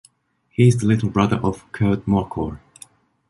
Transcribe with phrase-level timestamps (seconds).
[0.49, 2.57] He is the little brother of Kurt Mørkøre.